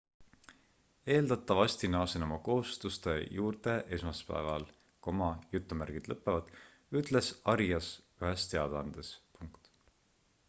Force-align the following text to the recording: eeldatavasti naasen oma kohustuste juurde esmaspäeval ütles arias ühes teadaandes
eeldatavasti 1.15 1.89
naasen 1.95 2.23
oma 2.27 2.37
kohustuste 2.47 3.13
juurde 3.39 3.75
esmaspäeval 3.97 4.65
ütles 7.01 7.29
arias 7.55 7.91
ühes 8.25 8.47
teadaandes 8.55 9.13